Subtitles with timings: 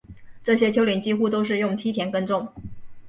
[0.43, 2.51] 这些丘陵几乎都是用梯田耕种